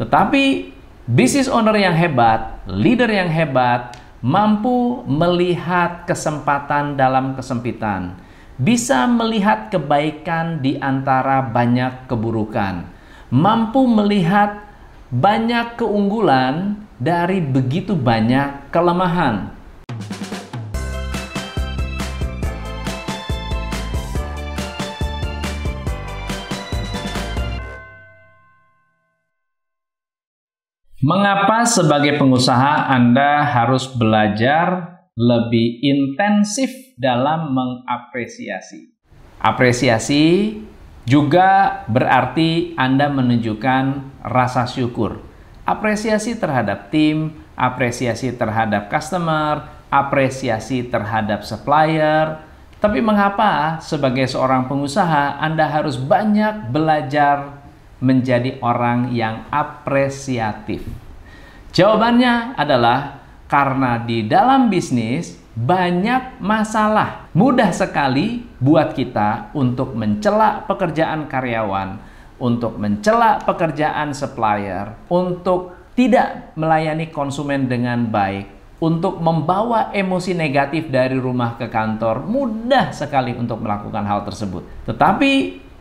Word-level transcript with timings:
Tetapi 0.00 0.72
business 1.04 1.44
owner 1.52 1.76
yang 1.76 1.92
hebat, 1.92 2.64
leader 2.64 3.12
yang 3.12 3.28
hebat, 3.28 4.00
mampu 4.24 5.04
melihat 5.04 6.08
kesempatan 6.08 6.96
dalam 6.96 7.36
kesempitan, 7.36 8.16
bisa 8.56 9.04
melihat 9.04 9.68
kebaikan 9.68 10.64
di 10.64 10.80
antara 10.80 11.44
banyak 11.44 12.08
keburukan, 12.08 12.88
mampu 13.28 13.84
melihat 13.84 14.64
banyak 15.12 15.76
keunggulan 15.76 16.80
dari 16.96 17.44
begitu 17.44 17.92
banyak 17.92 18.72
kelemahan. 18.72 19.52
Mengapa 31.00 31.64
sebagai 31.64 32.20
pengusaha 32.20 32.92
Anda 32.92 33.40
harus 33.40 33.88
belajar 33.88 35.00
lebih 35.16 35.80
intensif 35.80 36.68
dalam 37.00 37.56
mengapresiasi? 37.56 38.92
Apresiasi 39.40 40.60
juga 41.08 41.80
berarti 41.88 42.76
Anda 42.76 43.08
menunjukkan 43.08 43.84
rasa 44.28 44.68
syukur. 44.68 45.24
Apresiasi 45.64 46.36
terhadap 46.36 46.92
tim, 46.92 47.32
apresiasi 47.56 48.36
terhadap 48.36 48.92
customer, 48.92 49.72
apresiasi 49.88 50.84
terhadap 50.84 51.48
supplier. 51.48 52.44
Tapi 52.76 53.00
mengapa 53.00 53.80
sebagai 53.80 54.28
seorang 54.28 54.68
pengusaha 54.68 55.40
Anda 55.40 55.64
harus 55.64 55.96
banyak 55.96 56.68
belajar 56.68 57.59
menjadi 58.00 58.58
orang 58.64 59.14
yang 59.14 59.46
apresiatif? 59.52 60.82
Jawabannya 61.70 62.58
adalah 62.58 63.22
karena 63.46 64.02
di 64.02 64.26
dalam 64.26 64.66
bisnis 64.66 65.38
banyak 65.54 66.38
masalah. 66.42 67.30
Mudah 67.34 67.70
sekali 67.70 68.42
buat 68.58 68.94
kita 68.94 69.54
untuk 69.54 69.94
mencela 69.94 70.66
pekerjaan 70.66 71.30
karyawan, 71.30 71.98
untuk 72.40 72.80
mencela 72.80 73.42
pekerjaan 73.44 74.16
supplier, 74.16 74.96
untuk 75.12 75.76
tidak 75.98 76.56
melayani 76.56 77.12
konsumen 77.12 77.68
dengan 77.68 78.08
baik, 78.08 78.78
untuk 78.80 79.20
membawa 79.20 79.92
emosi 79.92 80.32
negatif 80.32 80.88
dari 80.88 81.20
rumah 81.20 81.60
ke 81.60 81.68
kantor, 81.68 82.24
mudah 82.24 82.96
sekali 82.96 83.36
untuk 83.36 83.60
melakukan 83.60 84.06
hal 84.08 84.24
tersebut. 84.24 84.64
Tetapi 84.88 85.32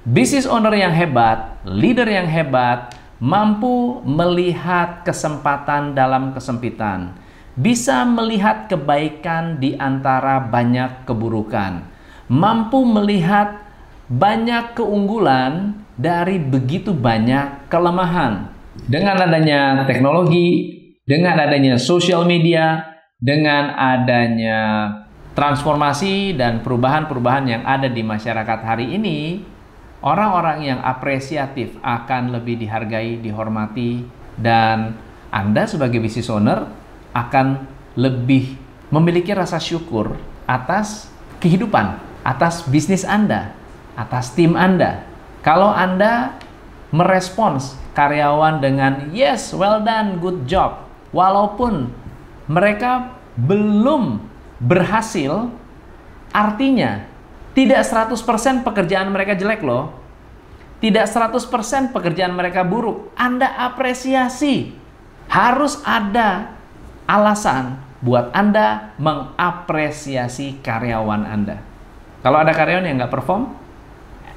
Business 0.00 0.48
owner 0.48 0.72
yang 0.72 0.96
hebat, 0.96 1.60
leader 1.68 2.08
yang 2.08 2.24
hebat, 2.24 2.96
mampu 3.20 4.00
melihat 4.00 5.04
kesempatan 5.04 5.92
dalam 5.92 6.32
kesempitan, 6.32 7.20
bisa 7.52 8.08
melihat 8.08 8.64
kebaikan 8.72 9.60
di 9.60 9.76
antara 9.76 10.40
banyak 10.40 11.04
keburukan, 11.04 11.84
mampu 12.32 12.80
melihat 12.88 13.60
banyak 14.08 14.72
keunggulan 14.72 15.84
dari 16.00 16.40
begitu 16.40 16.96
banyak 16.96 17.68
kelemahan. 17.68 18.48
Dengan 18.88 19.20
adanya 19.20 19.84
teknologi, 19.84 20.80
dengan 21.04 21.36
adanya 21.44 21.76
sosial 21.76 22.24
media, 22.24 22.88
dengan 23.20 23.76
adanya 23.76 24.88
transformasi 25.36 26.32
dan 26.40 26.64
perubahan-perubahan 26.64 27.44
yang 27.44 27.62
ada 27.68 27.92
di 27.92 28.00
masyarakat 28.00 28.60
hari 28.64 28.96
ini, 28.96 29.44
Orang-orang 30.00 30.64
yang 30.64 30.80
apresiatif 30.80 31.76
akan 31.84 32.32
lebih 32.32 32.56
dihargai, 32.56 33.20
dihormati, 33.20 34.08
dan 34.40 34.96
Anda 35.28 35.68
sebagai 35.68 36.00
business 36.00 36.32
owner 36.32 36.72
akan 37.12 37.68
lebih 38.00 38.56
memiliki 38.88 39.36
rasa 39.36 39.60
syukur 39.60 40.16
atas 40.48 41.12
kehidupan, 41.44 42.00
atas 42.24 42.64
bisnis 42.64 43.04
Anda, 43.04 43.52
atas 43.92 44.32
tim 44.32 44.56
Anda. 44.56 45.04
Kalau 45.44 45.68
Anda 45.68 46.32
merespons 46.96 47.76
karyawan 47.92 48.64
dengan 48.64 49.12
yes, 49.12 49.52
well 49.52 49.84
done, 49.84 50.16
good 50.16 50.48
job, 50.48 50.88
walaupun 51.12 51.92
mereka 52.48 53.20
belum 53.36 54.24
berhasil, 54.64 55.52
artinya 56.32 57.09
tidak 57.60 57.84
100% 57.84 58.64
pekerjaan 58.64 59.12
mereka 59.12 59.36
jelek 59.36 59.60
loh. 59.60 59.92
Tidak 60.80 61.04
100% 61.04 61.92
pekerjaan 61.92 62.32
mereka 62.32 62.64
buruk. 62.64 63.12
Anda 63.12 63.52
apresiasi. 63.68 64.72
Harus 65.28 65.76
ada 65.84 66.56
alasan 67.04 67.76
buat 68.00 68.32
Anda 68.32 68.96
mengapresiasi 68.96 70.64
karyawan 70.64 71.28
Anda. 71.28 71.60
Kalau 72.24 72.40
ada 72.40 72.56
karyawan 72.56 72.88
yang 72.88 72.96
nggak 72.96 73.12
perform, 73.12 73.52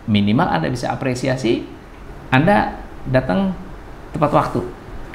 minimal 0.04 0.52
Anda 0.52 0.68
bisa 0.68 0.92
apresiasi, 0.92 1.64
Anda 2.28 2.76
datang 3.08 3.56
tepat 4.12 4.32
waktu. 4.36 4.62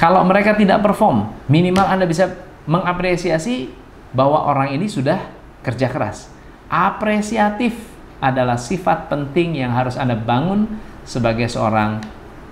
Kalau 0.00 0.25
mereka 0.25 0.56
tidak 0.56 0.80
perform, 0.80 1.28
minimal 1.44 1.84
Anda 1.84 2.08
bisa 2.08 2.40
mengapresiasi 2.64 3.69
bahwa 4.16 4.48
orang 4.48 4.72
ini 4.72 4.88
sudah 4.88 5.20
kerja 5.60 5.92
keras 5.92 6.38
apresiatif 6.69 7.88
adalah 8.19 8.59
sifat 8.59 9.06
penting 9.11 9.59
yang 9.59 9.71
harus 9.75 9.95
Anda 9.95 10.19
bangun 10.19 10.67
sebagai 11.06 11.47
seorang 11.47 12.03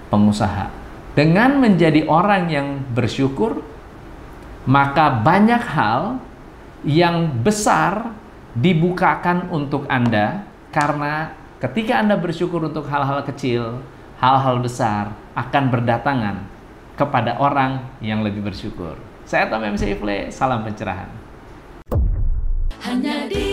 pengusaha. 0.08 0.70
Dengan 1.16 1.58
menjadi 1.58 2.04
orang 2.06 2.52
yang 2.52 2.68
bersyukur, 2.92 3.64
maka 4.68 5.10
banyak 5.22 5.62
hal 5.62 6.20
yang 6.84 7.32
besar 7.40 8.12
dibukakan 8.52 9.48
untuk 9.48 9.88
Anda 9.88 10.44
karena 10.72 11.32
ketika 11.60 12.00
Anda 12.00 12.20
bersyukur 12.20 12.64
untuk 12.68 12.84
hal-hal 12.88 13.24
kecil, 13.24 13.80
hal-hal 14.20 14.60
besar 14.60 15.12
akan 15.36 15.64
berdatangan 15.72 16.36
kepada 16.96 17.36
orang 17.40 17.84
yang 18.00 18.24
lebih 18.24 18.44
bersyukur. 18.44 18.96
Saya 19.28 19.50
Tom 19.50 19.60
MC 19.62 19.98
Ifle, 19.98 20.32
salam 20.32 20.64
pencerahan. 20.64 21.10
Hanya 22.86 23.26
di 23.26 23.45